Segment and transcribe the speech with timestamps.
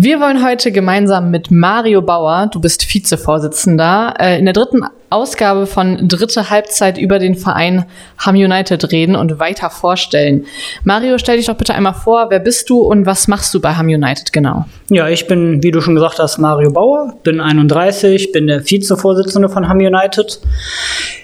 [0.00, 5.66] Wir wollen heute gemeinsam mit Mario Bauer, du bist Vizevorsitzender, äh, in der dritten Ausgabe
[5.66, 7.84] von Dritte Halbzeit über den Verein
[8.16, 10.46] Ham United reden und weiter vorstellen.
[10.84, 13.74] Mario, stell dich doch bitte einmal vor, wer bist du und was machst du bei
[13.74, 14.66] Ham United genau?
[14.88, 19.48] Ja, ich bin, wie du schon gesagt hast, Mario Bauer, bin 31, bin der Vizevorsitzende
[19.48, 20.40] von Ham United.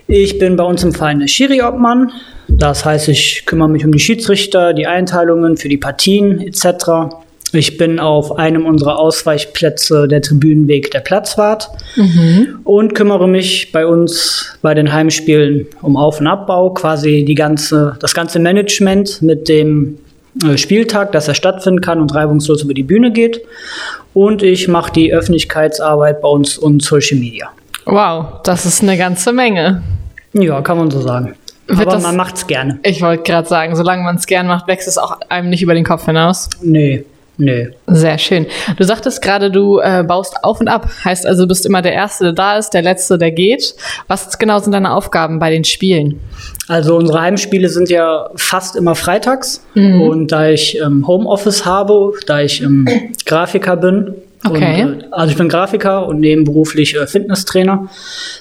[0.08, 2.10] Ich bin bei uns im Verein der Schiri-Obmann.
[2.48, 7.14] Das heißt, ich kümmere mich um die Schiedsrichter, die Einteilungen für die Partien etc.
[7.54, 12.60] Ich bin auf einem unserer Ausweichplätze der Tribünenweg der Platzwart mhm.
[12.64, 17.96] und kümmere mich bei uns bei den Heimspielen um Auf- und Abbau, quasi die ganze,
[18.00, 19.98] das ganze Management mit dem
[20.44, 23.40] äh, Spieltag, dass er stattfinden kann und reibungslos über die Bühne geht.
[24.12, 27.50] Und ich mache die Öffentlichkeitsarbeit bei uns und Social Media.
[27.84, 29.82] Wow, das ist eine ganze Menge.
[30.32, 31.36] Ja, kann man so sagen.
[31.66, 32.78] Wird Aber das, man macht es gerne.
[32.82, 35.74] Ich wollte gerade sagen, solange man es gern macht, wächst es auch einem nicht über
[35.74, 36.50] den Kopf hinaus.
[36.62, 37.04] Nee,
[37.36, 37.70] Nö.
[37.88, 38.46] Sehr schön.
[38.76, 40.88] Du sagtest gerade, du äh, baust auf und ab.
[41.04, 43.74] Heißt also, du bist immer der Erste, der da ist, der Letzte, der geht.
[44.06, 46.20] Was genau sind deine Aufgaben bei den Spielen?
[46.68, 49.64] Also unsere Heimspiele sind ja fast immer freitags.
[49.74, 50.00] Mhm.
[50.00, 52.86] Und da ich ähm, Homeoffice habe, da ich ähm,
[53.26, 54.14] Grafiker bin,
[54.46, 54.82] Okay.
[54.82, 57.88] Und, äh, also ich bin Grafiker und nebenberuflich äh, Fitnesstrainer.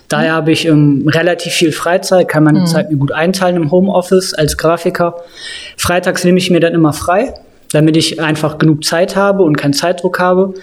[0.09, 0.35] Daher mhm.
[0.35, 2.66] habe ich ähm, relativ viel Freizeit, kann meine mhm.
[2.66, 5.16] Zeit mir gut einteilen im Homeoffice als Grafiker.
[5.78, 7.33] Freitags nehme ich mir dann immer frei
[7.73, 10.53] damit ich einfach genug Zeit habe und keinen Zeitdruck habe.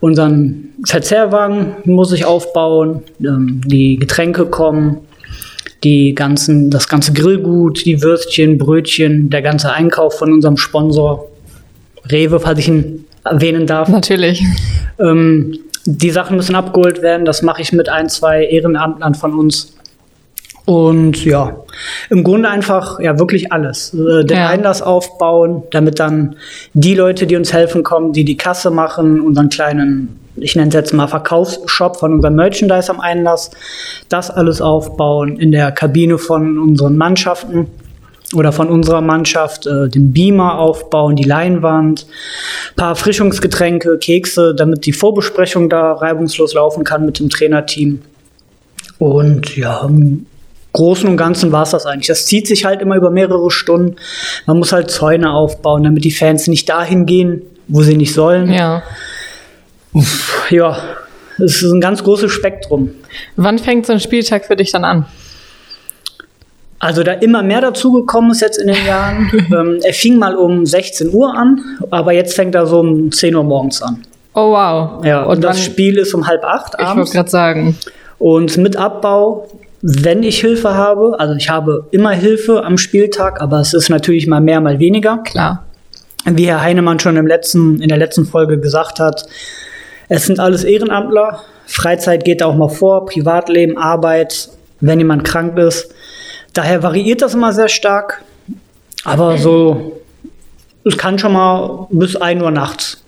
[0.00, 4.98] Unseren Verzehrwagen muss ich aufbauen, ähm, die Getränke kommen,
[5.84, 11.28] die ganzen, das ganze Grillgut, die Würstchen, Brötchen, der ganze Einkauf von unserem Sponsor
[12.10, 13.88] Rewe, falls ich ihn erwähnen darf.
[13.88, 14.42] Natürlich.
[14.98, 17.24] Ähm, die Sachen müssen abgeholt werden.
[17.24, 19.77] Das mache ich mit ein, zwei Ehrenamtlern von uns.
[20.68, 21.56] Und ja,
[22.10, 23.94] im Grunde einfach ja wirklich alles.
[23.94, 24.48] Äh, den ja.
[24.48, 26.36] Einlass aufbauen, damit dann
[26.74, 30.74] die Leute, die uns helfen kommen, die die Kasse machen, unseren kleinen, ich nenne es
[30.74, 33.50] jetzt mal Verkaufsshop von unserem Merchandise am Einlass,
[34.10, 37.68] das alles aufbauen in der Kabine von unseren Mannschaften
[38.34, 42.06] oder von unserer Mannschaft, äh, den Beamer aufbauen, die Leinwand,
[42.76, 48.02] paar Erfrischungsgetränke, Kekse, damit die Vorbesprechung da reibungslos laufen kann mit dem Trainerteam.
[48.98, 49.88] Und ja,
[50.72, 52.08] Großen und Ganzen war es das eigentlich.
[52.08, 53.96] Das zieht sich halt immer über mehrere Stunden.
[54.46, 58.52] Man muss halt Zäune aufbauen, damit die Fans nicht dahin gehen, wo sie nicht sollen.
[58.52, 58.82] Ja.
[59.92, 60.78] Uff, ja,
[61.38, 62.90] es ist ein ganz großes Spektrum.
[63.36, 65.06] Wann fängt so ein Spieltag für dich dann an?
[66.80, 69.30] Also da immer mehr dazugekommen ist jetzt in den Jahren.
[69.52, 73.34] ähm, er fing mal um 16 Uhr an, aber jetzt fängt er so um 10
[73.34, 74.02] Uhr morgens an.
[74.34, 75.04] Oh wow.
[75.04, 76.90] Ja, und, und das Spiel ist um halb acht abends.
[76.90, 77.78] Ich wollte gerade sagen.
[78.18, 79.48] Und mit Abbau
[79.82, 81.16] wenn ich Hilfe habe.
[81.18, 85.18] Also ich habe immer Hilfe am Spieltag, aber es ist natürlich mal mehr, mal weniger.
[85.18, 85.64] Klar.
[86.24, 89.26] Wie Herr Heinemann schon im letzten, in der letzten Folge gesagt hat,
[90.08, 91.40] es sind alles Ehrenamtler.
[91.66, 94.48] Freizeit geht auch mal vor, Privatleben, Arbeit,
[94.80, 95.94] wenn jemand krank ist.
[96.54, 98.22] Daher variiert das immer sehr stark.
[99.04, 100.00] Aber so,
[100.84, 103.02] es kann schon mal bis 1 Uhr nachts.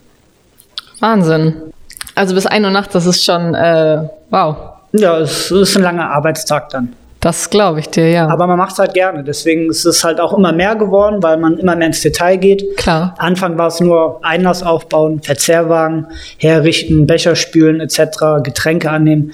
[1.01, 1.73] Wahnsinn.
[2.15, 4.57] Also bis 1 Uhr nachts, das ist schon, äh, wow.
[4.93, 6.95] Ja, es ist ein langer Arbeitstag dann.
[7.21, 8.29] Das glaube ich dir, ja.
[8.29, 9.23] Aber man macht es halt gerne.
[9.23, 12.79] Deswegen ist es halt auch immer mehr geworden, weil man immer mehr ins Detail geht.
[12.79, 13.15] Klar.
[13.19, 16.07] Anfang war es nur Einlass aufbauen, Verzehrwagen
[16.39, 19.33] herrichten, Becher spülen etc., Getränke annehmen.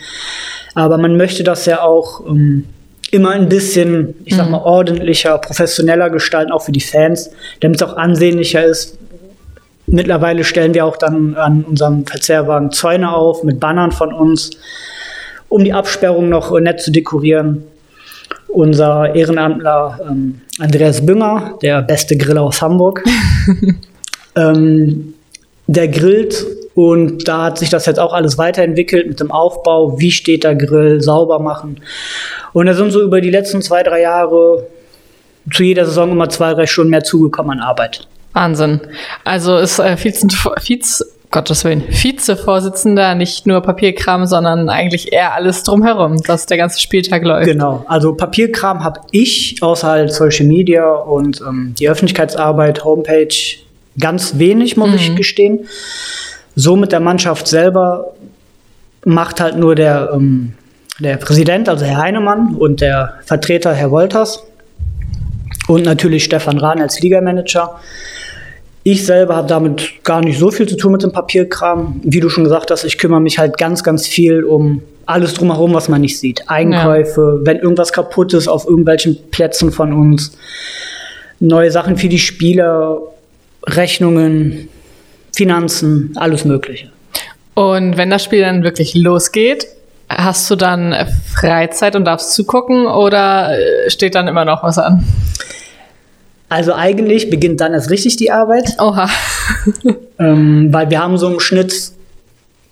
[0.75, 2.67] Aber man möchte das ja auch ähm,
[3.13, 4.53] immer ein bisschen, ich sag mhm.
[4.53, 7.31] mal, ordentlicher, professioneller gestalten, auch für die Fans,
[7.61, 8.99] damit es auch ansehnlicher ist.
[9.87, 14.51] Mittlerweile stellen wir auch dann an unserem Verzehrwagen Zäune auf mit Bannern von uns
[15.49, 17.65] um die Absperrung noch nett zu dekorieren.
[18.49, 23.05] Unser Ehrenamtler ähm, Andreas Bünger, der beste Griller aus Hamburg,
[24.37, 25.15] ähm,
[25.67, 30.11] der grillt und da hat sich das jetzt auch alles weiterentwickelt mit dem Aufbau, wie
[30.11, 31.81] steht der Grill, sauber machen.
[32.53, 34.67] Und da sind so über die letzten zwei, drei Jahre
[35.53, 38.07] zu jeder Saison immer zwei, drei Stunden mehr zugekommen an Arbeit.
[38.35, 38.81] Wahnsinn.
[39.25, 40.27] Also ist äh, Vize,
[40.61, 46.81] Vize, Gottes Willen, Vizevorsitzender, nicht nur Papierkram, sondern eigentlich eher alles drumherum, dass der ganze
[46.81, 47.45] Spieltag läuft.
[47.45, 53.37] Genau, also Papierkram habe ich, außer halt Social Media und ähm, die Öffentlichkeitsarbeit, Homepage,
[54.01, 54.95] ganz wenig, muss mhm.
[54.95, 55.67] ich gestehen.
[56.55, 58.15] So mit der Mannschaft selber
[59.05, 60.55] macht halt nur der, ähm,
[61.01, 64.43] der Präsident, also Herr Heinemann und der Vertreter, Herr Wolters
[65.69, 67.79] und natürlich Stefan Rahn als Ligamanager.
[68.89, 72.01] Ich selber habe damit gar nicht so viel zu tun mit dem Papierkram.
[72.05, 75.75] Wie du schon gesagt hast, ich kümmere mich halt ganz, ganz viel um alles drumherum,
[75.75, 76.49] was man nicht sieht.
[76.49, 77.47] Einkäufe, ja.
[77.47, 80.39] wenn irgendwas kaputt ist auf irgendwelchen Plätzen von uns,
[81.41, 83.01] neue Sachen für die Spieler,
[83.65, 84.69] Rechnungen,
[85.35, 86.93] Finanzen, alles Mögliche.
[87.55, 89.67] Und wenn das Spiel dann wirklich losgeht,
[90.09, 90.95] hast du dann
[91.35, 95.05] Freizeit und darfst zugucken oder äh, steht dann immer noch was an?
[96.49, 98.77] Also eigentlich beginnt dann erst richtig die Arbeit.
[98.79, 99.09] Oha.
[100.19, 101.93] ähm, weil wir haben so im Schnitt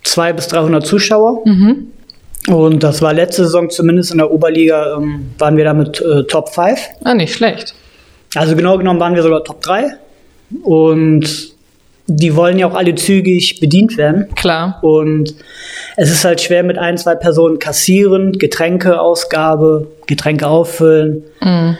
[0.04, 1.42] 200 bis 300 Zuschauer.
[1.44, 1.88] Mhm.
[2.48, 6.50] Und das war letzte Saison zumindest in der Oberliga, ähm, waren wir damit äh, Top
[6.50, 6.78] 5.
[7.02, 7.74] Ah, nicht schlecht.
[8.34, 9.96] Also genau genommen waren wir sogar Top 3.
[10.62, 11.54] Und
[12.06, 14.28] die wollen ja auch alle zügig bedient werden.
[14.34, 14.78] Klar.
[14.82, 15.34] Und
[15.96, 21.78] es ist halt schwer mit ein, zwei Personen kassieren, Getränkeausgabe, Getränke auffüllen, mhm.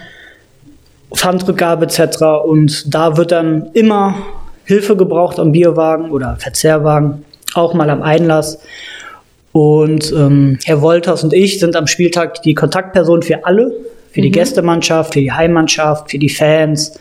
[1.14, 2.22] Pfandrückgabe etc.
[2.44, 4.16] Und da wird dann immer
[4.64, 7.25] Hilfe gebraucht am Bierwagen oder Verzehrwagen,
[7.55, 8.58] auch mal am Einlass.
[9.52, 13.72] Und ähm, Herr Wolters und ich sind am Spieltag die Kontaktperson für alle,
[14.11, 14.32] für die mhm.
[14.32, 16.99] Gästemannschaft, für die Heimmannschaft, für die Fans,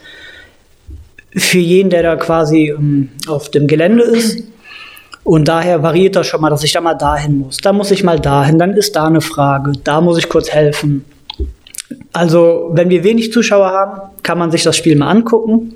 [1.36, 4.44] für jeden, der da quasi ähm, auf dem Gelände ist.
[5.24, 7.58] Und daher variiert das schon mal, dass ich da mal dahin muss.
[7.58, 11.06] Da muss ich mal dahin, dann ist da eine Frage, da muss ich kurz helfen.
[12.12, 15.76] Also, wenn wir wenig Zuschauer haben, kann man sich das Spiel mal angucken.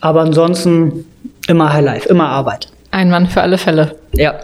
[0.00, 1.06] Aber ansonsten
[1.48, 2.68] immer Highlife, immer Arbeit.
[2.90, 3.96] Ein Mann für alle Fälle.
[4.12, 4.40] Ja.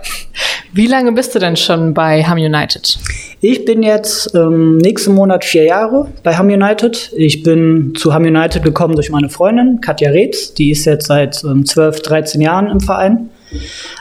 [0.72, 2.99] Wie lange bist du denn schon bei Ham United?
[3.40, 7.12] Ich bin jetzt ähm, nächsten Monat vier Jahre bei Ham United.
[7.16, 10.55] Ich bin zu Ham United gekommen durch meine Freundin Katja Reetz.
[10.55, 13.31] Die ist jetzt seit ähm, 12, 13 Jahren im Verein.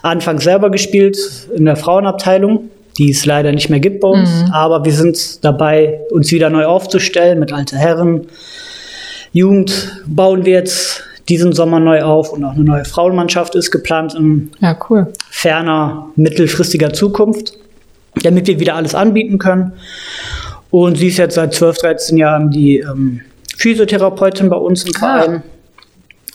[0.04, 1.18] Anfangs selber gespielt
[1.56, 2.70] in der Frauenabteilung,
[3.00, 4.30] die es leider nicht mehr gibt bei uns.
[4.30, 4.52] Mhm.
[4.52, 8.28] Aber wir sind dabei, uns wieder neu aufzustellen mit alten Herren.
[9.32, 14.16] Jugend bauen wir jetzt diesen Sommer neu auf und auch eine neue Frauenmannschaft ist geplant
[14.16, 15.08] in ja, cool.
[15.30, 17.54] ferner mittelfristiger Zukunft,
[18.24, 19.74] damit wir wieder alles anbieten können.
[20.72, 23.22] Und sie ist jetzt seit 12, 13 Jahren die ähm,
[23.58, 25.00] Physiotherapeutin bei uns im ah.
[25.00, 25.44] Verein.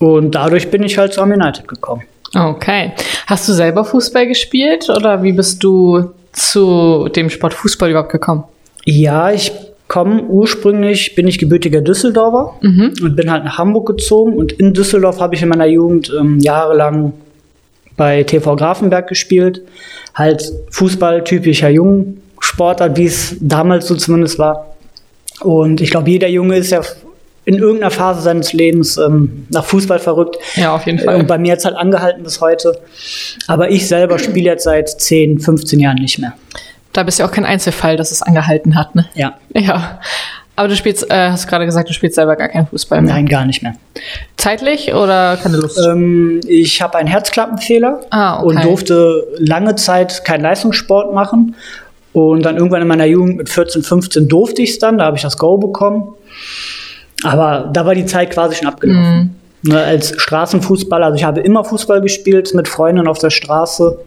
[0.00, 0.04] Ah.
[0.04, 2.02] Und dadurch bin ich halt zu Am United gekommen.
[2.34, 2.92] Okay.
[3.26, 8.44] Hast du selber Fußball gespielt oder wie bist du zu dem Sport Fußball überhaupt gekommen?
[8.84, 9.52] Ja, ich
[9.88, 12.94] komme ursprünglich, bin ich gebürtiger Düsseldorfer mhm.
[13.02, 14.34] und bin halt nach Hamburg gezogen.
[14.34, 17.12] Und in Düsseldorf habe ich in meiner Jugend ähm, jahrelang
[17.96, 19.62] bei TV Grafenberg gespielt.
[20.14, 24.74] Halt Fußball, typischer Jungsportart, wie es damals so zumindest war.
[25.40, 26.80] Und ich glaube, jeder Junge ist ja
[27.44, 30.36] in irgendeiner Phase seines Lebens ähm, nach Fußball verrückt.
[30.54, 31.16] Ja, auf jeden Fall.
[31.16, 32.78] Und bei mir hat es halt angehalten bis heute.
[33.46, 36.32] Aber ich selber spiele jetzt seit 10, 15 Jahren nicht mehr.
[36.92, 39.06] Da bist du ja auch kein Einzelfall, dass es angehalten hat, ne?
[39.14, 39.34] Ja.
[39.52, 40.00] Ja.
[40.56, 43.14] Aber du spielst, äh, hast gerade gesagt, du spielst selber gar keinen Fußball mehr.
[43.14, 43.74] Nein, gar nicht mehr.
[44.36, 45.80] Zeitlich oder keine Lust?
[45.84, 48.46] Ähm, ich habe einen Herzklappenfehler ah, okay.
[48.46, 51.56] und durfte lange Zeit keinen Leistungssport machen.
[52.12, 55.16] Und dann irgendwann in meiner Jugend mit 14, 15 durfte ich es dann, da habe
[55.16, 56.14] ich das Go bekommen.
[57.24, 59.36] Aber da war die Zeit quasi schon abgelaufen.
[59.62, 59.70] Mhm.
[59.70, 63.98] Ne, als Straßenfußballer, also ich habe immer Fußball gespielt mit Freunden auf der Straße,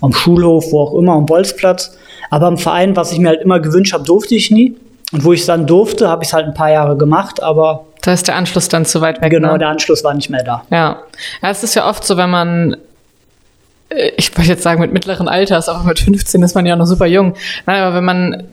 [0.00, 1.96] am Schulhof, wo auch immer, am Bolzplatz.
[2.30, 4.76] Aber im Verein, was ich mir halt immer gewünscht habe, durfte ich nie.
[5.12, 7.86] Und wo ich es dann durfte, habe ich es halt ein paar Jahre gemacht, aber.
[8.02, 9.30] Da ist der Anschluss dann zu weit weg.
[9.30, 9.58] Genau, ne?
[9.58, 10.62] der Anschluss war nicht mehr da.
[10.70, 11.02] Ja.
[11.42, 12.76] Ja, es ist ja oft so, wenn man
[13.90, 16.86] äh, ich wollte jetzt sagen mit mittleren Alters, aber mit 15 ist man ja noch
[16.86, 17.34] super jung.
[17.66, 18.44] Nein, aber wenn man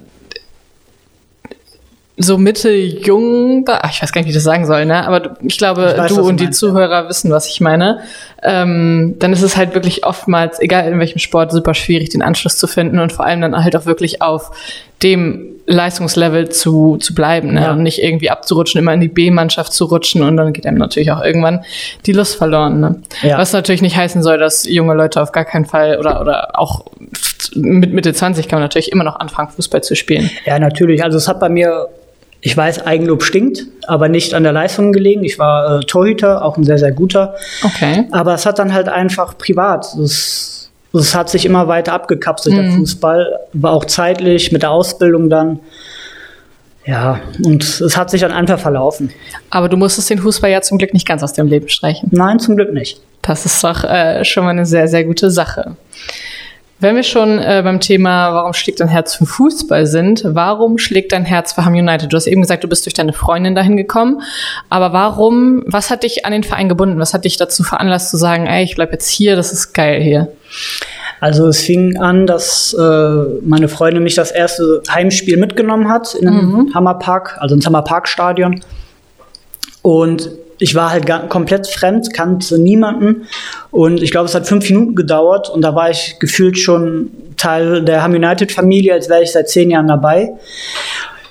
[2.19, 5.05] so Mitte jung, ach, ich weiß gar nicht, wie ich das sagen soll, ne?
[5.07, 7.09] Aber ich glaube, ich weiß, du und die meinst, Zuhörer ja.
[7.09, 7.99] wissen, was ich meine.
[8.41, 12.57] Ähm, dann ist es halt wirklich oftmals, egal in welchem Sport, super schwierig, den Anschluss
[12.57, 14.51] zu finden und vor allem dann halt auch wirklich auf
[15.03, 17.61] dem Leistungslevel zu, zu bleiben, ne?
[17.61, 17.71] Ja.
[17.73, 21.11] Und nicht irgendwie abzurutschen, immer in die B-Mannschaft zu rutschen und dann geht einem natürlich
[21.11, 21.63] auch irgendwann
[22.07, 22.95] die Lust verloren, ne?
[23.21, 23.37] Ja.
[23.37, 26.85] Was natürlich nicht heißen soll, dass junge Leute auf gar keinen Fall oder, oder auch
[27.53, 30.31] mit Mitte 20 kann man natürlich immer noch anfangen, Fußball zu spielen.
[30.45, 31.03] Ja, natürlich.
[31.03, 31.87] Also es hat bei mir
[32.41, 35.23] ich weiß, Eigenlob stinkt, aber nicht an der Leistung gelegen.
[35.23, 37.35] Ich war äh, Torhüter, auch ein sehr, sehr guter.
[37.63, 38.05] Okay.
[38.11, 39.85] Aber es hat dann halt einfach privat.
[39.95, 42.61] Es, es hat sich immer weiter abgekapselt, mhm.
[42.61, 43.39] der Fußball.
[43.53, 45.59] War auch zeitlich mit der Ausbildung dann.
[46.85, 49.11] Ja, und es hat sich dann einfach verlaufen.
[49.49, 52.09] Aber du musstest den Fußball ja zum Glück nicht ganz aus dem Leben streichen.
[52.13, 53.01] Nein, zum Glück nicht.
[53.23, 55.75] Das ist doch äh, schon mal eine sehr, sehr gute Sache.
[56.79, 61.11] Wenn wir schon äh, beim Thema, warum schlägt dein Herz für Fußball sind, warum schlägt
[61.11, 62.13] dein Herz für Ham United?
[62.13, 64.21] Du hast eben gesagt, du bist durch deine Freundin dahin gekommen.
[64.69, 66.99] Aber warum, was hat dich an den Verein gebunden?
[66.99, 70.01] Was hat dich dazu veranlasst zu sagen, ey, ich bleib jetzt hier, das ist geil
[70.01, 70.27] hier?
[71.19, 76.27] Also es fing an, dass äh, meine Freundin mich das erste Heimspiel mitgenommen hat in
[76.27, 76.73] einem mhm.
[76.75, 78.61] Hammerpark, also ins Hammerpark-Stadion.
[79.81, 80.29] Und
[80.59, 83.27] ich war halt komplett fremd, kannte niemanden.
[83.71, 87.83] Und ich glaube, es hat fünf Minuten gedauert und da war ich gefühlt schon Teil
[87.83, 90.33] der Ham United-Familie, als wäre ich seit zehn Jahren dabei.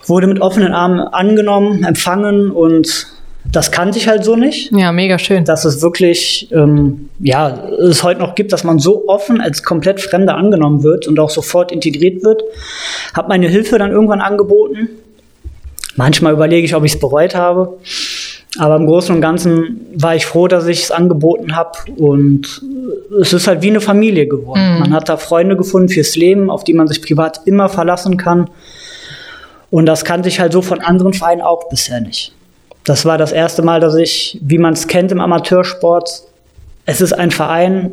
[0.06, 3.08] Wurde mit offenen Armen angenommen, empfangen und
[3.52, 4.72] Das kannte ich halt so nicht.
[4.72, 5.44] Ja, mega schön.
[5.44, 10.00] Dass es wirklich, ähm, ja, es heute noch gibt, dass man so offen als komplett
[10.00, 12.42] Fremder angenommen wird und auch sofort integriert wird.
[13.14, 14.88] Hab meine Hilfe dann irgendwann angeboten.
[15.94, 17.78] Manchmal überlege ich, ob ich es bereut habe.
[18.58, 21.72] Aber im Großen und Ganzen war ich froh, dass ich es angeboten habe.
[21.96, 22.62] Und
[23.20, 24.74] es ist halt wie eine Familie geworden.
[24.74, 24.80] Mhm.
[24.80, 28.48] Man hat da Freunde gefunden fürs Leben, auf die man sich privat immer verlassen kann.
[29.70, 32.32] Und das kannte ich halt so von anderen Vereinen auch bisher nicht.
[32.84, 36.22] Das war das erste Mal, dass ich, wie man es kennt im Amateursport,
[36.86, 37.92] es ist ein Verein,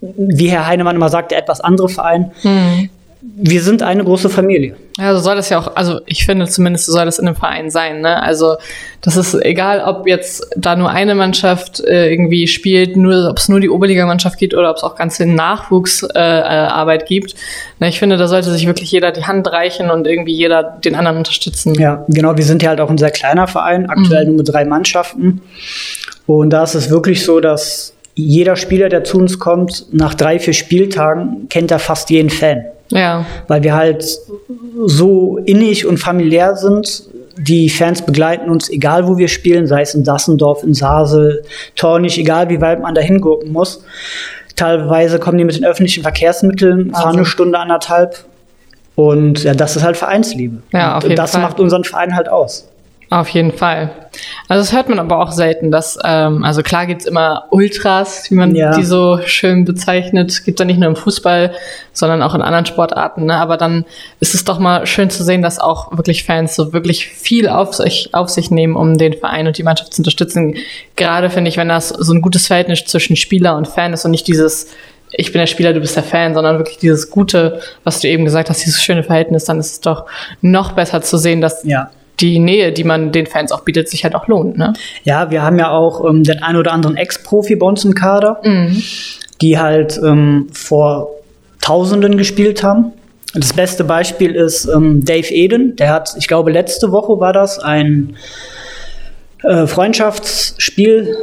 [0.00, 2.32] wie Herr Heinemann immer sagt, der etwas andere Verein.
[2.42, 2.90] Mhm
[3.22, 4.76] wir sind eine große Familie.
[4.98, 7.36] Ja, so soll das ja auch, also ich finde zumindest so soll das in einem
[7.36, 8.00] Verein sein.
[8.00, 8.22] Ne?
[8.22, 8.56] Also
[9.02, 13.48] das ist egal, ob jetzt da nur eine Mannschaft äh, irgendwie spielt, nur ob es
[13.48, 17.34] nur die Oberligamannschaft geht oder ob es auch ganze Nachwuchsarbeit äh, gibt.
[17.78, 20.94] Na, ich finde, da sollte sich wirklich jeder die Hand reichen und irgendwie jeder den
[20.94, 21.74] anderen unterstützen.
[21.74, 22.36] Ja, genau.
[22.36, 24.30] Wir sind ja halt auch ein sehr kleiner Verein, aktuell mhm.
[24.30, 25.42] nur mit drei Mannschaften.
[26.26, 30.38] Und da ist es wirklich so, dass jeder Spieler, der zu uns kommt, nach drei,
[30.38, 32.64] vier Spieltagen kennt er fast jeden Fan.
[32.90, 33.24] Ja.
[33.48, 34.04] Weil wir halt
[34.86, 37.04] so innig und familiär sind.
[37.38, 41.42] Die Fans begleiten uns, egal wo wir spielen, sei es in Dassendorf, in Sasel,
[41.74, 43.82] Tornich, egal wie weit man da hingucken muss.
[44.56, 47.18] Teilweise kommen die mit den öffentlichen Verkehrsmitteln, fahren also.
[47.18, 48.24] eine Stunde, anderthalb.
[48.94, 50.62] Und ja, das ist halt Vereinsliebe.
[50.72, 51.40] Ja, auf jeden und das Fall.
[51.40, 52.68] macht unseren Verein halt aus.
[53.08, 53.90] Auf jeden Fall.
[54.50, 58.34] Also das hört man aber auch selten, dass, ähm, also klar gibt's immer Ultras, wie
[58.34, 58.76] man ja.
[58.76, 61.52] die so schön bezeichnet, gibt da nicht nur im Fußball,
[61.92, 63.26] sondern auch in anderen Sportarten.
[63.26, 63.36] Ne?
[63.36, 63.84] Aber dann
[64.18, 67.74] ist es doch mal schön zu sehen, dass auch wirklich Fans so wirklich viel auf
[67.74, 70.56] sich, auf sich nehmen, um den Verein und die Mannschaft zu unterstützen.
[70.96, 74.10] Gerade finde ich, wenn das so ein gutes Verhältnis zwischen Spieler und Fan ist und
[74.10, 74.66] nicht dieses
[75.12, 78.24] ich bin der Spieler, du bist der Fan, sondern wirklich dieses Gute, was du eben
[78.24, 80.06] gesagt hast, dieses schöne Verhältnis, dann ist es doch
[80.40, 81.90] noch besser zu sehen, dass ja
[82.20, 84.58] die Nähe, die man den Fans auch bietet, sich halt auch lohnt.
[84.58, 84.72] Ne?
[85.04, 88.40] Ja, wir haben ja auch ähm, den einen oder anderen Ex-Profi bei uns im Kader,
[88.42, 88.82] mhm.
[89.40, 91.08] die halt ähm, vor
[91.60, 92.92] Tausenden gespielt haben.
[93.34, 95.76] Das beste Beispiel ist ähm, Dave Eden.
[95.76, 98.16] Der hat, ich glaube, letzte Woche war das ein
[99.44, 101.16] äh, Freundschaftsspiel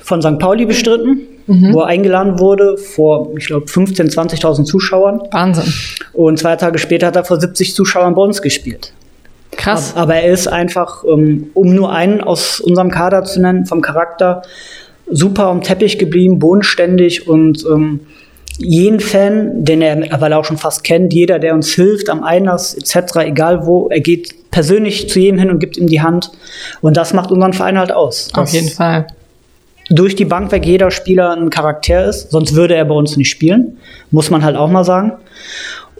[0.00, 0.38] von St.
[0.38, 1.72] Pauli bestritten, mhm.
[1.72, 5.22] wo er eingeladen wurde vor, ich glaube, 15.000, 20.000 Zuschauern.
[5.30, 5.72] Wahnsinn.
[6.12, 8.92] Und zwei Tage später hat er vor 70 Zuschauern bei uns gespielt.
[9.58, 9.94] Krass.
[9.96, 14.42] Aber er ist einfach, ähm, um nur einen aus unserem Kader zu nennen, vom Charakter,
[15.10, 18.00] super am Teppich geblieben, bodenständig und ähm,
[18.58, 22.74] jeden Fan, den er mittlerweile auch schon fast kennt, jeder, der uns hilft am Einlass
[22.74, 26.30] etc., egal wo, er geht persönlich zu jedem hin und gibt ihm die Hand.
[26.80, 28.30] Und das macht unseren Verein halt aus.
[28.34, 29.06] Auf jeden Fall.
[29.90, 33.30] Durch die Bank weg jeder Spieler ein Charakter ist, sonst würde er bei uns nicht
[33.30, 33.78] spielen,
[34.10, 35.12] muss man halt auch mal sagen.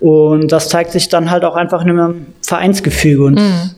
[0.01, 3.71] Und das zeigt sich dann halt auch einfach in einem Vereinsgefüge und mhm.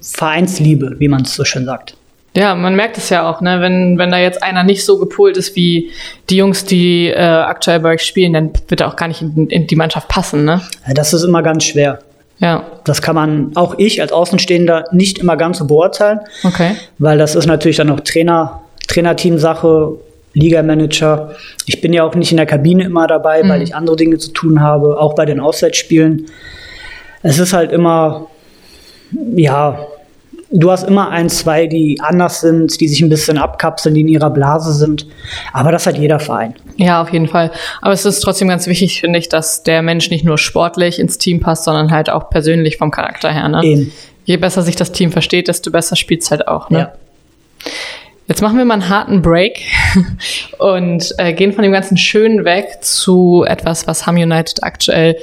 [0.00, 1.96] Vereinsliebe, wie man es so schön sagt.
[2.34, 3.60] Ja, man merkt es ja auch, ne?
[3.60, 5.90] wenn, wenn da jetzt einer nicht so gepolt ist wie
[6.30, 9.48] die Jungs, die äh, aktuell bei euch spielen, dann wird er auch gar nicht in,
[9.48, 10.46] in die Mannschaft passen.
[10.46, 10.62] Ne?
[10.86, 11.98] Ja, das ist immer ganz schwer.
[12.38, 12.64] Ja.
[12.84, 16.20] Das kann man auch ich als Außenstehender nicht immer ganz so beurteilen.
[16.42, 16.76] Okay.
[16.98, 19.92] Weil das ist natürlich dann auch Trainer, Trainerteam-Sache
[20.34, 21.34] Liga-Manager.
[21.66, 23.48] Ich bin ja auch nicht in der Kabine immer dabei, mhm.
[23.48, 26.26] weil ich andere Dinge zu tun habe, auch bei den Auswärtsspielen.
[27.22, 28.26] Es ist halt immer,
[29.36, 29.78] ja,
[30.52, 34.08] du hast immer ein, zwei, die anders sind, die sich ein bisschen abkapseln, die in
[34.08, 35.06] ihrer Blase sind.
[35.52, 36.54] Aber das hat jeder Verein.
[36.76, 37.50] Ja, auf jeden Fall.
[37.80, 41.18] Aber es ist trotzdem ganz wichtig, finde ich, dass der Mensch nicht nur sportlich ins
[41.18, 43.48] Team passt, sondern halt auch persönlich vom Charakter her.
[43.48, 43.88] Ne?
[44.24, 46.70] Je besser sich das Team versteht, desto besser spielt es halt auch.
[46.70, 46.78] Ne?
[46.78, 46.92] Ja.
[48.28, 49.60] Jetzt machen wir mal einen harten Break
[50.58, 55.16] und äh, gehen von dem ganzen Schönen weg zu etwas, was Ham United aktuell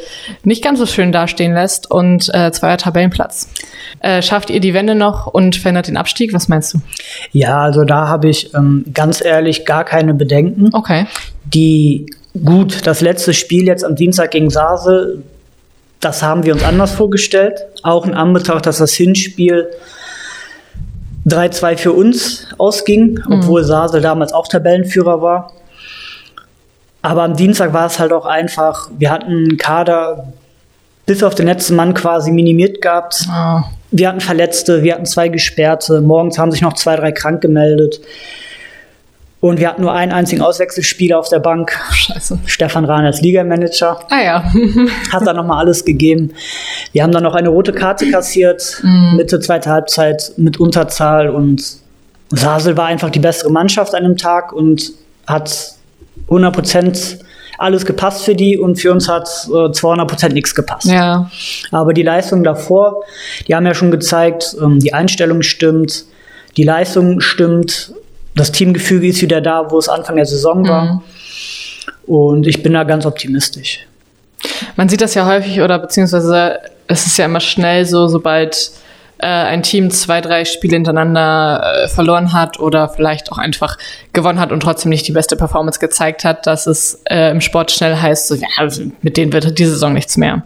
[0.44, 3.50] nicht ganz so schön dastehen lässt und äh, zweier Tabellenplatz.
[4.02, 6.34] Äh, schafft ihr die Wende noch und verändert den Abstieg?
[6.34, 6.82] Was meinst du?
[7.32, 10.70] Ja, also da habe ich ähm, ganz ehrlich gar keine Bedenken.
[10.74, 11.08] Okay.
[11.46, 12.06] Die
[12.44, 15.24] gut, das letzte Spiel jetzt am Dienstag gegen Sasel,
[16.00, 17.60] das haben wir uns anders vorgestellt.
[17.84, 19.70] Auch in Anbetracht, dass das Hinspiel
[21.30, 23.34] 3-2 für uns ausging, mhm.
[23.34, 25.54] obwohl Sasel damals auch Tabellenführer war.
[27.02, 30.34] Aber am Dienstag war es halt auch einfach, wir hatten einen Kader
[31.06, 33.26] bis auf den letzten Mann quasi minimiert gehabt.
[33.30, 33.62] Oh.
[33.92, 38.02] Wir hatten Verletzte, wir hatten zwei Gesperrte, morgens haben sich noch zwei, drei krank gemeldet.
[39.42, 41.80] Und wir hatten nur einen einzigen Auswechselspieler auf der Bank.
[41.92, 42.40] Scheiße.
[42.46, 44.00] Stefan Rahn als Ligamanager.
[44.10, 44.44] Ah ja.
[45.14, 46.34] Hat da nochmal alles gegeben.
[46.92, 49.16] Wir haben dann noch eine rote Karte kassiert, mm.
[49.16, 51.64] Mitte zweite Halbzeit mit Unterzahl und
[52.32, 54.92] Sasel war einfach die bessere Mannschaft an dem Tag und
[55.26, 55.74] hat
[56.26, 57.20] 100 Prozent
[57.58, 60.88] alles gepasst für die und für uns hat äh, 200 Prozent nichts gepasst.
[60.88, 61.30] Ja.
[61.72, 63.04] Aber die Leistung davor,
[63.48, 66.06] die haben ja schon gezeigt, ähm, die Einstellung stimmt,
[66.58, 67.94] Die Leistung stimmt,
[68.36, 70.84] das Teamgefüge ist wieder da, wo es Anfang der Saison war.
[70.86, 71.02] Mhm.
[72.06, 73.86] Und ich bin da ganz optimistisch.
[74.76, 78.72] Man sieht das ja häufig oder beziehungsweise es ist ja immer schnell so, sobald
[79.20, 83.78] äh, ein Team zwei, drei Spiele hintereinander äh, verloren hat oder vielleicht auch einfach
[84.14, 87.72] gewonnen hat und trotzdem nicht die beste Performance gezeigt hat, dass es äh, im Sport
[87.72, 88.48] schnell heißt, so, ja,
[89.02, 90.44] mit denen wird diese Saison nichts mehr.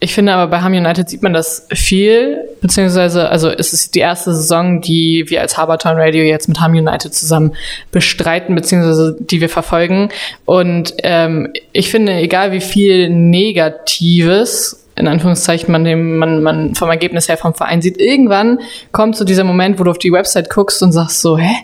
[0.00, 4.00] Ich finde aber bei Ham United sieht man das viel, beziehungsweise, also es ist die
[4.00, 7.54] erste Saison, die wir als Habertown Radio jetzt mit Ham United zusammen
[7.90, 10.10] bestreiten, beziehungsweise die wir verfolgen.
[10.44, 16.90] Und ähm, ich finde, egal wie viel Negatives in Anführungszeichen man dem man, man vom
[16.90, 17.98] Ergebnis her vom Verein sieht.
[18.00, 18.60] Irgendwann
[18.92, 21.54] kommt so dieser Moment, wo du auf die Website guckst und sagst so, hä?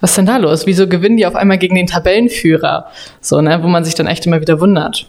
[0.00, 0.64] Was ist denn da los?
[0.64, 2.86] Wieso gewinnen die auf einmal gegen den Tabellenführer?
[3.20, 5.08] So, ne, wo man sich dann echt immer wieder wundert.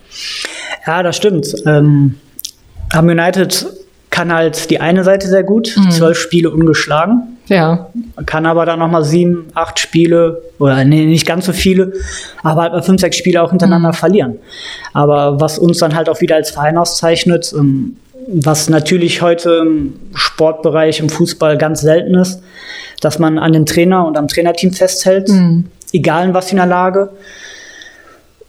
[0.87, 1.47] Ja, das stimmt.
[1.67, 2.15] Ähm,
[2.91, 3.67] Ham United
[4.09, 5.91] kann halt die eine Seite sehr gut, mhm.
[5.91, 7.37] zwölf Spiele ungeschlagen.
[7.49, 7.89] Ja.
[8.15, 11.93] Man kann aber dann nochmal sieben, acht Spiele, oder nee, nicht ganz so viele,
[12.43, 13.93] aber halt mal fünf, sechs Spiele auch hintereinander mhm.
[13.93, 14.39] verlieren.
[14.93, 19.93] Aber was uns dann halt auch wieder als Verein auszeichnet, ähm, was natürlich heute im
[20.13, 22.41] Sportbereich, im Fußball ganz selten ist,
[23.01, 25.65] dass man an dem Trainer und am Trainerteam festhält, mhm.
[25.91, 27.09] egal in was in der Lage.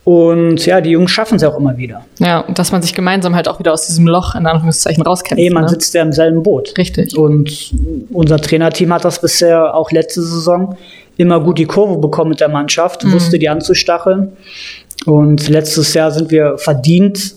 [0.05, 2.05] Und ja, die Jungs schaffen es auch immer wieder.
[2.19, 5.43] Ja, dass man sich gemeinsam halt auch wieder aus diesem Loch in Anführungszeichen rauskämpft.
[5.43, 5.69] Ey, man ne?
[5.69, 6.73] sitzt ja im selben Boot.
[6.79, 7.17] Richtig.
[7.17, 7.75] Und
[8.11, 10.77] unser Trainerteam hat das bisher auch letzte Saison
[11.17, 13.13] immer gut die Kurve bekommen mit der Mannschaft, mhm.
[13.13, 14.33] wusste die anzustacheln.
[15.05, 17.35] Und letztes Jahr sind wir verdient,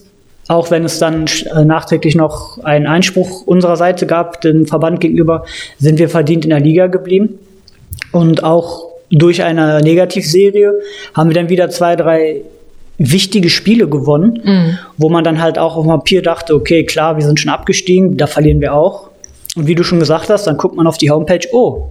[0.48, 5.46] auch wenn es dann äh, nachträglich noch einen Einspruch unserer Seite gab, dem Verband gegenüber,
[5.80, 7.40] sind wir verdient in der Liga geblieben.
[8.12, 10.74] Und auch durch eine Negativserie
[11.14, 12.42] haben wir dann wieder zwei, drei
[12.98, 14.78] wichtige Spiele gewonnen, mhm.
[14.98, 18.18] wo man dann halt auch auf dem Papier dachte, okay, klar, wir sind schon abgestiegen,
[18.18, 19.10] da verlieren wir auch.
[19.56, 21.90] Und wie du schon gesagt hast, dann guckt man auf die Homepage, oh,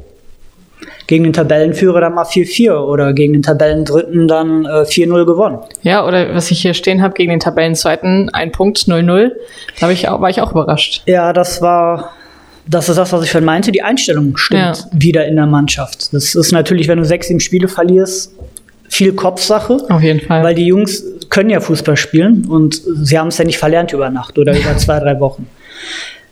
[1.06, 5.58] gegen den Tabellenführer dann mal 4-4 oder gegen den Tabellendritten dann äh, 4-0 gewonnen.
[5.82, 9.32] Ja, oder was ich hier stehen habe, gegen den Tabellenzweiten ein Punkt 0-0.
[9.80, 11.02] Da ich auch, war ich auch überrascht.
[11.06, 12.12] Ja, das war,
[12.66, 14.74] das ist das, was ich schon meinte, die Einstellung stimmt ja.
[14.92, 16.12] wieder in der Mannschaft.
[16.12, 18.32] Das ist natürlich, wenn du sechs, sieben Spiele verlierst,
[18.92, 19.78] viel Kopfsache.
[19.88, 20.44] Auf jeden Fall.
[20.44, 24.10] Weil die Jungs können ja Fußball spielen und sie haben es ja nicht verlernt über
[24.10, 25.48] Nacht oder über zwei, drei Wochen.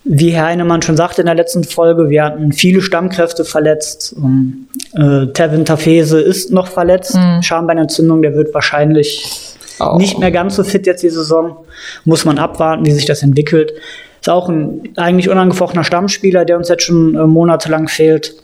[0.05, 4.15] Wie Herr Heinemann schon sagte in der letzten Folge, wir hatten viele Stammkräfte verletzt.
[4.15, 7.15] Um, äh, Tevin Tafese ist noch verletzt.
[7.15, 7.43] Mhm.
[7.43, 9.97] Schambeinentzündung, der wird wahrscheinlich oh.
[9.97, 11.57] nicht mehr ganz so fit jetzt die Saison.
[12.05, 13.73] Muss man abwarten, wie sich das entwickelt.
[14.21, 18.35] Ist auch ein eigentlich unangefochtener Stammspieler, der uns jetzt schon äh, monatelang fehlt.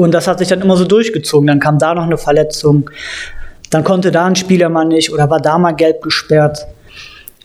[0.00, 1.46] Und das hat sich dann immer so durchgezogen.
[1.46, 2.88] Dann kam da noch eine Verletzung.
[3.68, 6.66] Dann konnte da ein Spieler mal nicht oder war da mal gelb gesperrt.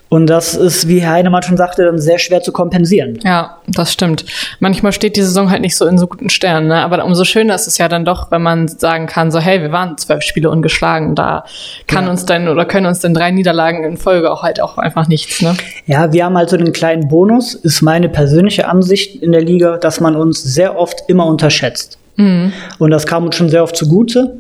[0.08, 3.20] Und das ist, wie Herr Heinemann schon sagte, dann sehr schwer zu kompensieren.
[3.24, 4.24] Ja, das stimmt.
[4.60, 6.76] Manchmal steht die Saison halt nicht so in so guten Sternen, ne?
[6.76, 9.74] aber umso schöner ist es ja dann doch, wenn man sagen kann, so hey, wir
[9.74, 11.44] waren zwölf Spiele ungeschlagen, da
[11.88, 12.12] kann ja.
[12.12, 15.42] uns dann oder können uns dann drei Niederlagen in Folge auch halt auch einfach nichts.
[15.42, 15.58] Ne?
[15.86, 19.78] Ja, wir haben halt so einen kleinen Bonus, ist meine persönliche Ansicht in der Liga,
[19.78, 21.98] dass man uns sehr oft immer unterschätzt.
[22.18, 22.54] Mhm.
[22.80, 24.38] Und das kam uns schon sehr oft zugute.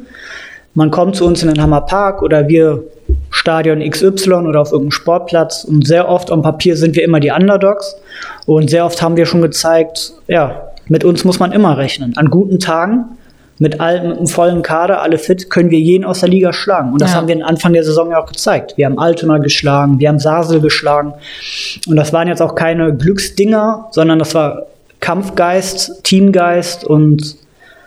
[0.73, 2.83] Man kommt zu uns in den Hammerpark oder wir
[3.29, 7.31] Stadion XY oder auf irgendeinem Sportplatz und sehr oft am Papier sind wir immer die
[7.31, 7.95] Underdogs
[8.45, 12.13] und sehr oft haben wir schon gezeigt, ja, mit uns muss man immer rechnen.
[12.17, 13.05] An guten Tagen
[13.57, 16.91] mit, all, mit einem vollen Kader, alle fit, können wir jeden aus der Liga schlagen.
[16.93, 17.17] Und das ja.
[17.17, 18.73] haben wir Anfang der Saison ja auch gezeigt.
[18.75, 21.13] Wir haben Altona geschlagen, wir haben Sasel geschlagen.
[21.87, 24.63] Und das waren jetzt auch keine Glücksdinger, sondern das war
[24.99, 27.37] Kampfgeist, Teamgeist und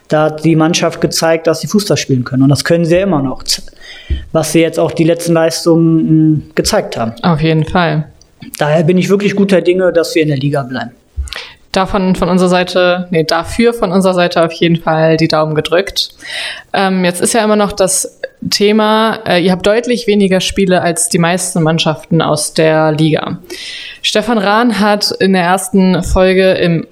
[0.09, 2.43] da hat die Mannschaft gezeigt, dass sie Fußball spielen können.
[2.43, 3.43] Und das können sie ja immer noch.
[4.33, 7.13] Was sie jetzt auch die letzten Leistungen hm, gezeigt haben.
[7.23, 8.09] Auf jeden Fall.
[8.59, 10.93] Daher bin ich wirklich guter Dinge, dass wir in der Liga bleiben.
[11.73, 16.11] Davon von unserer Seite, nee, dafür von unserer Seite auf jeden Fall die Daumen gedrückt.
[16.73, 21.11] Ähm, jetzt ist ja immer noch das Thema, äh, ihr habt deutlich weniger Spiele als
[21.11, 23.39] die meisten Mannschaften aus der Liga.
[24.01, 26.87] Stefan Rahn hat in der ersten Folge im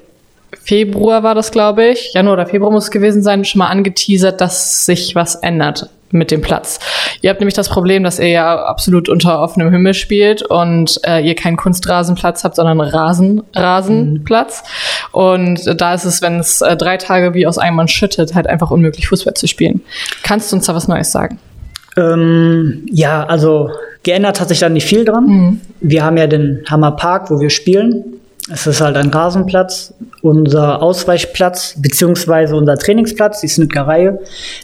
[0.66, 4.40] Februar war das, glaube ich, Januar oder Februar muss es gewesen sein, schon mal angeteasert,
[4.40, 6.80] dass sich was ändert mit dem Platz.
[7.20, 11.20] Ihr habt nämlich das Problem, dass ihr ja absolut unter offenem Himmel spielt und äh,
[11.20, 14.64] ihr keinen Kunstrasenplatz habt, sondern Rasen, Rasenplatz.
[15.12, 15.20] Mhm.
[15.20, 18.48] Und da ist es, wenn es äh, drei Tage wie aus einem Mann schüttet, halt
[18.48, 19.82] einfach unmöglich, Fußball zu spielen.
[20.24, 21.38] Kannst du uns da was Neues sagen?
[21.96, 23.70] Ähm, ja, also
[24.02, 25.26] geändert hat sich da nicht viel dran.
[25.26, 25.60] Mhm.
[25.80, 28.16] Wir haben ja den Hammerpark, wo wir spielen.
[28.52, 29.94] Es ist halt ein Rasenplatz.
[30.22, 34.18] Unser Ausweichplatz beziehungsweise unser Trainingsplatz, die Snitgerei,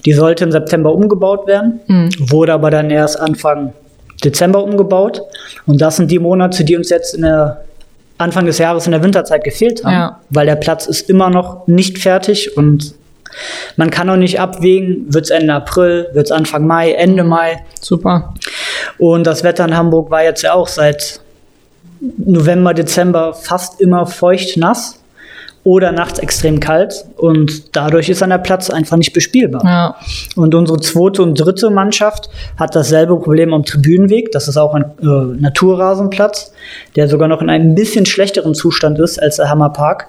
[0.05, 2.11] die sollte im September umgebaut werden, mhm.
[2.19, 3.73] wurde aber dann erst Anfang
[4.25, 5.23] Dezember umgebaut.
[5.67, 7.65] Und das sind die Monate, die uns jetzt in der
[8.19, 10.21] Anfang des Jahres in der Winterzeit gefehlt haben, ja.
[10.31, 12.95] weil der Platz ist immer noch nicht fertig und
[13.77, 17.65] Man kann auch nicht abwägen, wird es Ende April, wird es Anfang Mai, Ende Mai.
[17.81, 18.35] Super.
[18.99, 21.21] Und das Wetter in Hamburg war jetzt ja auch seit
[22.19, 24.99] November, Dezember fast immer feucht nass
[25.65, 29.63] oder nachts extrem kalt und dadurch ist dann der Platz einfach nicht bespielbar.
[29.65, 29.97] Ja.
[30.35, 34.33] Und unsere zweite und dritte Mannschaft hat dasselbe Problem am Tribünenweg.
[34.33, 36.53] Das ist auch ein äh, Naturrasenplatz,
[36.97, 40.09] der sogar noch in einem bisschen schlechteren Zustand ist als der Hammerpark.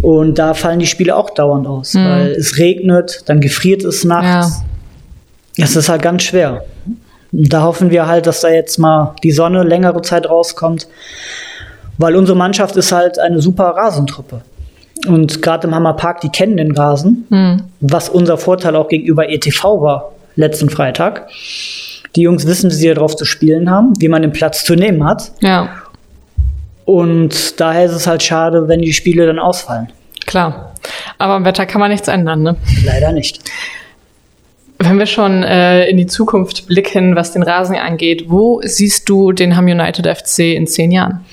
[0.00, 2.04] Und da fallen die Spiele auch dauernd aus, Mhm.
[2.08, 4.62] weil es regnet, dann gefriert es nachts.
[5.58, 6.64] Es ist halt ganz schwer.
[7.36, 10.86] Und da hoffen wir halt, dass da jetzt mal die Sonne längere Zeit rauskommt,
[11.98, 14.42] weil unsere Mannschaft ist halt eine super Rasentruppe.
[15.08, 17.62] Und gerade im Hammerpark, die kennen den Rasen, Mhm.
[17.80, 21.28] was unser Vorteil auch gegenüber ETV war letzten Freitag.
[22.16, 25.04] Die Jungs wissen, wie sie darauf zu spielen haben, wie man den Platz zu nehmen
[25.04, 25.32] hat.
[25.40, 25.68] Ja,
[26.84, 29.88] Und daher ist es halt schade, wenn die Spiele dann ausfallen.
[30.26, 30.72] klar.
[31.18, 32.56] Aber am Wetter kann man nichts ändern, ne?
[32.84, 33.40] Leider nicht.
[34.86, 39.32] Wenn wir schon äh, in die Zukunft blicken, was den Rasen angeht, wo siehst du
[39.32, 41.24] den Ham United FC in zehn Jahren?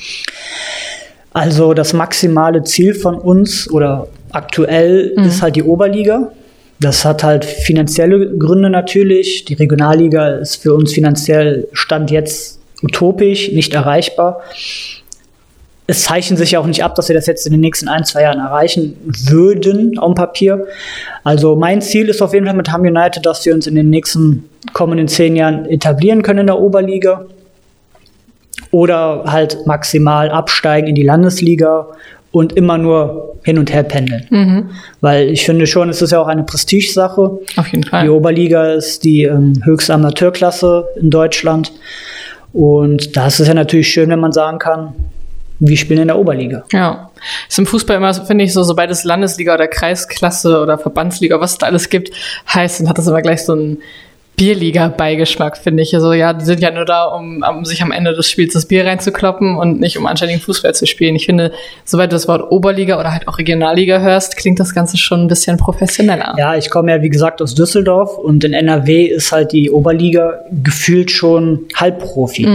[1.34, 6.32] Also das maximale Ziel von uns oder aktuell ist halt die Oberliga.
[6.80, 9.46] Das hat halt finanzielle Gründe natürlich.
[9.46, 14.42] Die Regionalliga ist für uns finanziell Stand jetzt utopisch, nicht erreichbar.
[15.88, 18.06] Es zeichnet sich ja auch nicht ab, dass wir das jetzt in den nächsten ein,
[18.06, 18.96] zwei Jahren erreichen
[19.28, 20.66] würden auf dem Papier.
[21.24, 23.90] Also mein Ziel ist auf jeden Fall mit Ham United, dass wir uns in den
[23.90, 27.26] nächsten kommenden zehn Jahren etablieren können in der Oberliga
[28.70, 31.88] oder halt maximal absteigen in die Landesliga
[32.32, 34.70] und immer nur hin und her pendeln.
[35.02, 37.40] Weil ich finde schon, es ist ja auch eine Prestigesache.
[37.58, 38.10] Auf jeden Die Fall.
[38.10, 41.74] Oberliga ist die ähm, höchste Amateurklasse in Deutschland.
[42.54, 44.94] Und da ist es ja natürlich schön, wenn man sagen kann,
[45.64, 46.64] wir spielen in der Oberliga.
[46.72, 47.12] Ja.
[47.48, 51.52] Ist im Fußball immer, finde ich, so, sobald es Landesliga oder Kreisklasse oder Verbandsliga, was
[51.52, 52.12] es da alles gibt,
[52.52, 53.78] heißt, dann hat das immer gleich so einen
[54.38, 55.94] Bierliga-Beigeschmack, finde ich.
[55.94, 58.66] Also ja, die sind ja nur da, um, um sich am Ende des Spiels das
[58.66, 61.16] Bier reinzukloppen und nicht um anständigen Fußball zu spielen.
[61.16, 61.52] Ich finde,
[61.86, 65.28] sobald du das Wort Oberliga oder halt auch Regionalliga hörst, klingt das Ganze schon ein
[65.28, 66.34] bisschen professioneller.
[66.38, 70.40] Ja, ich komme ja wie gesagt aus Düsseldorf und in NRW ist halt die Oberliga
[70.64, 72.48] gefühlt schon Halbprofi.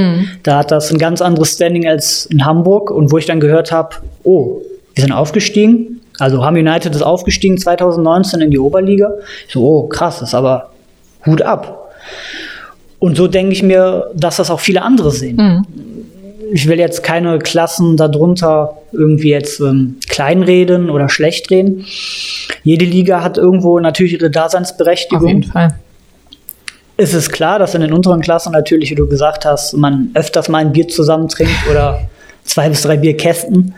[0.42, 3.70] Da hat das ein ganz anderes Standing als in Hamburg und wo ich dann gehört
[3.70, 4.60] habe, oh,
[4.94, 6.00] wir sind aufgestiegen.
[6.18, 9.12] Also Ham United ist aufgestiegen 2019 in die Oberliga.
[9.46, 10.70] Ich so, oh krass, ist aber
[11.26, 11.92] Hut ab.
[12.98, 15.66] Und so denke ich mir, dass das auch viele andere sehen.
[16.52, 21.84] Ich will jetzt keine Klassen darunter irgendwie jetzt ähm, kleinreden oder schlecht reden.
[22.62, 25.42] Jede Liga hat irgendwo natürlich ihre Auf jeden Daseinsberechtigung.
[25.42, 25.74] Fall.
[26.96, 30.48] Es ist klar, dass in den unteren Klassen natürlich, wie du gesagt hast, man öfters
[30.48, 32.08] mal ein Bier zusammen trinkt oder
[32.44, 33.74] zwei bis drei Bierkästen.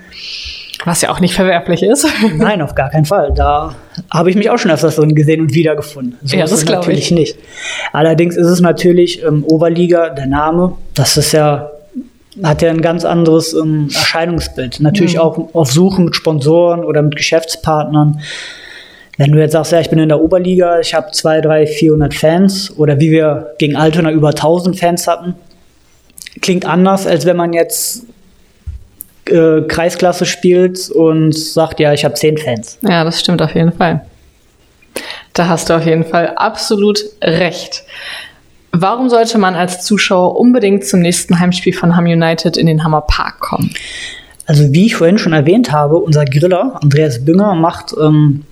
[0.84, 2.06] Was ja auch nicht verwerflich ist.
[2.36, 3.32] Nein, auf gar keinen Fall.
[3.34, 3.74] Da
[4.12, 6.16] habe ich mich auch schon öfters drin gesehen und wiedergefunden.
[6.22, 7.10] So Ja, ist das es glaub natürlich ich.
[7.10, 7.36] nicht.
[7.92, 11.70] Allerdings ist es natürlich ähm, Oberliga, der Name, das ist ja,
[12.42, 14.78] hat ja ein ganz anderes ähm, Erscheinungsbild.
[14.80, 15.20] Natürlich Mhm.
[15.20, 18.20] auch auf Suche mit Sponsoren oder mit Geschäftspartnern.
[19.16, 22.14] Wenn du jetzt sagst, ja, ich bin in der Oberliga, ich habe 2, 3, 400
[22.14, 25.34] Fans oder wie wir gegen Altona über 1000 Fans hatten,
[26.40, 28.04] klingt anders, als wenn man jetzt
[29.30, 32.78] äh, Kreisklasse spielt und sagt, ja, ich habe 10 Fans.
[32.82, 34.02] Ja, das stimmt auf jeden Fall.
[35.34, 37.84] Da hast du auf jeden Fall absolut recht.
[38.72, 43.02] Warum sollte man als Zuschauer unbedingt zum nächsten Heimspiel von Ham United in den Hammer
[43.02, 43.72] Park kommen?
[44.46, 48.44] Also wie ich vorhin schon erwähnt habe, unser Griller Andreas Bünger macht ähm,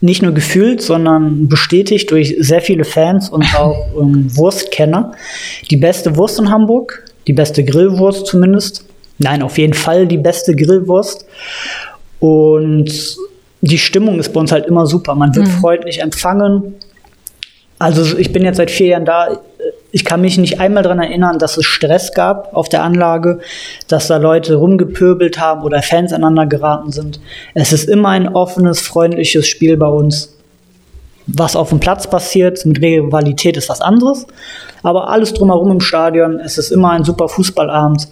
[0.00, 5.12] nicht nur gefühlt, sondern bestätigt durch sehr viele Fans und auch ähm, Wurstkenner
[5.70, 8.85] die beste Wurst in Hamburg, die beste Grillwurst zumindest.
[9.18, 11.26] Nein, auf jeden Fall die beste Grillwurst.
[12.20, 13.16] Und
[13.60, 15.14] die Stimmung ist bei uns halt immer super.
[15.14, 16.74] Man wird freundlich empfangen.
[17.78, 19.40] Also ich bin jetzt seit vier Jahren da.
[19.92, 23.40] Ich kann mich nicht einmal daran erinnern, dass es Stress gab auf der Anlage,
[23.88, 27.20] dass da Leute rumgepöbelt haben oder Fans aneinander geraten sind.
[27.54, 30.34] Es ist immer ein offenes, freundliches Spiel bei uns.
[31.26, 34.26] Was auf dem Platz passiert mit Rivalität ist was anderes.
[34.82, 38.06] Aber alles drumherum im Stadion, es ist immer ein super Fußballabend.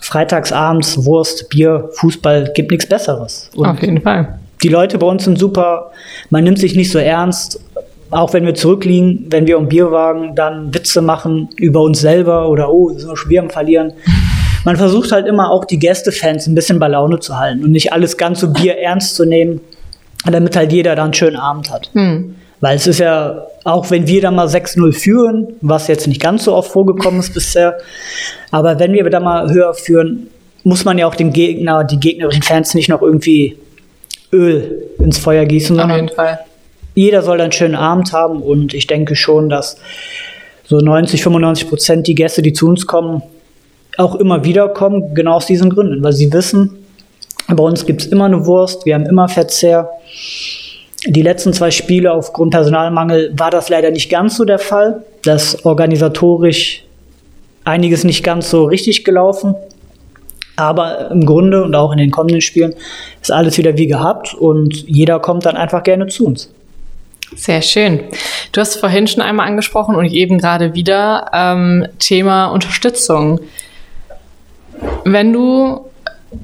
[0.00, 3.50] Freitagsabends, Wurst, Bier, Fußball, gibt nichts Besseres.
[3.54, 4.38] Und Auf jeden Fall.
[4.62, 5.92] die Leute bei uns sind super.
[6.30, 7.60] Man nimmt sich nicht so ernst.
[8.10, 12.72] Auch wenn wir zurückliegen, wenn wir um Bierwagen dann Witze machen über uns selber oder
[12.72, 13.92] oh, schon wieder am Verlieren.
[14.64, 17.92] Man versucht halt immer auch die Gästefans ein bisschen bei Laune zu halten und nicht
[17.92, 19.60] alles ganz so Bier ernst zu nehmen,
[20.24, 21.90] damit halt jeder dann einen schönen Abend hat.
[22.60, 26.44] Weil es ist ja, auch wenn wir da mal 6-0 führen, was jetzt nicht ganz
[26.44, 27.78] so oft vorgekommen ist bisher,
[28.50, 30.28] aber wenn wir da mal höher führen,
[30.62, 33.56] muss man ja auch den Gegner, die gegnerischen Fans nicht noch irgendwie
[34.32, 36.40] Öl ins Feuer gießen, Auf jeden Fall.
[36.94, 39.78] jeder soll einen schönen Abend haben und ich denke schon, dass
[40.64, 43.22] so 90, 95 Prozent die Gäste, die zu uns kommen,
[43.96, 46.76] auch immer wieder kommen, genau aus diesen Gründen, weil sie wissen,
[47.48, 49.90] bei uns gibt es immer eine Wurst, wir haben immer Verzehr.
[51.06, 55.02] Die letzten zwei Spiele aufgrund Personalmangel war das leider nicht ganz so der Fall.
[55.22, 56.84] Das organisatorisch
[57.64, 59.54] einiges nicht ganz so richtig gelaufen.
[60.56, 62.74] Aber im Grunde und auch in den kommenden Spielen
[63.22, 66.52] ist alles wieder wie gehabt und jeder kommt dann einfach gerne zu uns.
[67.34, 68.00] Sehr schön.
[68.52, 73.40] Du hast vorhin schon einmal angesprochen und eben gerade wieder ähm, Thema Unterstützung.
[75.04, 75.89] Wenn du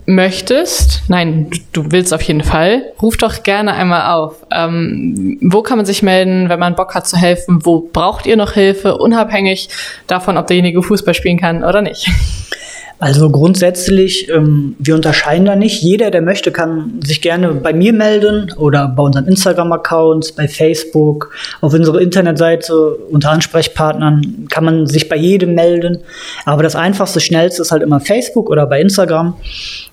[0.05, 4.45] möchtest, nein, du, willst auf jeden Fall, ruf doch gerne einmal auf.
[4.51, 7.61] Ähm, wo kann man sich melden, wenn man Bock hat zu helfen?
[7.65, 9.69] Wo braucht ihr noch Hilfe, unabhängig
[10.07, 12.11] davon, ob derjenige Fußball spielen kann oder nicht?
[12.99, 15.83] Also grundsätzlich, ähm, wir unterscheiden da nicht.
[15.83, 21.35] Jeder, der möchte, kann sich gerne bei mir melden oder bei unseren Instagram-Accounts, bei Facebook,
[21.61, 25.99] auf unserer Internetseite unter Ansprechpartnern kann man sich bei jedem melden.
[26.47, 29.37] Aber das einfachste, schnellste ist halt immer Facebook oder bei Instagram.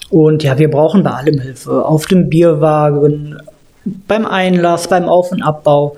[0.09, 1.83] Und ja, wir brauchen bei allem Hilfe.
[1.85, 3.37] Auf dem Bierwagen,
[4.07, 5.97] beim Einlass, beim Auf- und Abbau.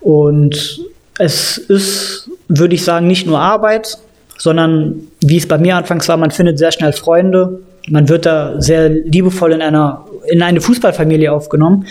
[0.00, 0.80] Und
[1.18, 3.98] es ist, würde ich sagen, nicht nur Arbeit,
[4.38, 7.60] sondern wie es bei mir anfangs war, man findet sehr schnell Freunde.
[7.88, 11.86] Man wird da sehr liebevoll in einer in eine Fußballfamilie aufgenommen,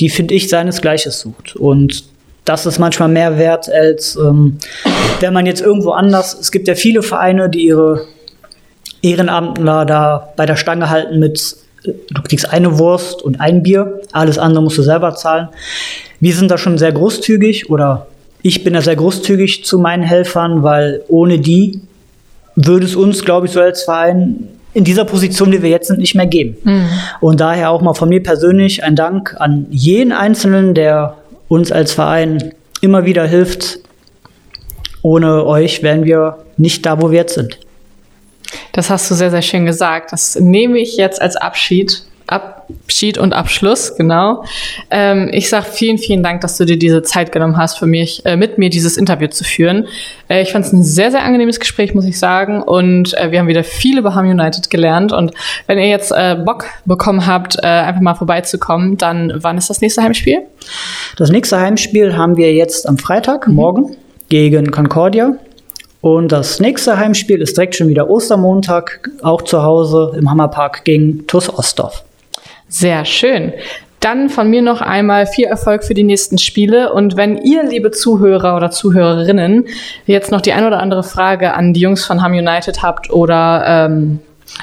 [0.00, 2.04] die finde ich seinesgleiches sucht und
[2.44, 4.58] das ist manchmal mehr wert als ähm,
[5.20, 6.34] wenn man jetzt irgendwo anders.
[6.38, 8.06] Es gibt ja viele Vereine, die ihre
[9.02, 14.38] Ehrenamtler da bei der Stange halten mit du kriegst eine Wurst und ein Bier, alles
[14.38, 15.48] andere musst du selber zahlen.
[16.20, 18.06] Wir sind da schon sehr großzügig oder
[18.42, 21.80] ich bin da sehr großzügig zu meinen Helfern, weil ohne die
[22.54, 25.98] würde es uns, glaube ich, so als Verein in dieser Position, wie wir jetzt sind,
[25.98, 26.56] nicht mehr geben.
[26.64, 26.88] Mhm.
[27.20, 31.16] Und daher auch mal von mir persönlich ein Dank an jeden Einzelnen, der
[31.48, 33.80] uns als Verein immer wieder hilft.
[35.02, 37.58] Ohne euch wären wir nicht da, wo wir jetzt sind.
[38.72, 40.12] Das hast du sehr, sehr schön gesagt.
[40.12, 44.44] Das nehme ich jetzt als Abschied Abschied und Abschluss, genau.
[44.90, 48.24] Ähm, ich sage vielen, vielen Dank, dass du dir diese Zeit genommen hast, für mich,
[48.24, 49.86] äh, mit mir dieses Interview zu führen.
[50.28, 52.62] Äh, ich fand es ein sehr, sehr angenehmes Gespräch, muss ich sagen.
[52.62, 55.12] Und äh, wir haben wieder viel über Ham United gelernt.
[55.12, 55.32] Und
[55.66, 59.80] wenn ihr jetzt äh, Bock bekommen habt, äh, einfach mal vorbeizukommen, dann wann ist das
[59.80, 60.38] nächste Heimspiel?
[61.16, 63.54] Das nächste Heimspiel haben wir jetzt am Freitag, mhm.
[63.54, 63.96] morgen,
[64.28, 65.36] gegen Concordia.
[66.02, 71.26] Und das nächste Heimspiel ist direkt schon wieder Ostermontag, auch zu Hause im Hammerpark gegen
[71.28, 72.04] TuS Ostdorf.
[72.72, 73.52] Sehr schön.
[74.00, 76.92] Dann von mir noch einmal viel Erfolg für die nächsten Spiele.
[76.92, 79.66] Und wenn ihr, liebe Zuhörer oder Zuhörerinnen,
[80.06, 83.64] jetzt noch die ein oder andere Frage an die Jungs von Ham United habt oder
[83.66, 84.20] ähm,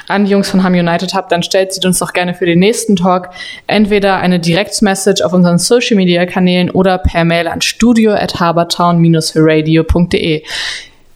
[0.08, 2.58] an die Jungs von Ham United habt, dann stellt sie uns doch gerne für den
[2.58, 3.30] nächsten Talk
[3.66, 10.42] entweder eine Direktmessage auf unseren Social Media Kanälen oder per Mail an studio at habertown-radio.de.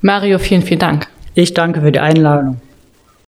[0.01, 1.09] Mario, vielen, vielen Dank.
[1.35, 2.61] Ich danke für die Einladung.